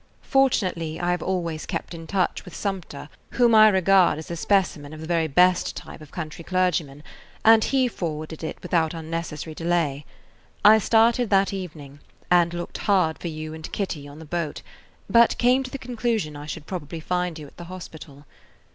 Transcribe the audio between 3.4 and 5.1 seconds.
I regard as a specimen of the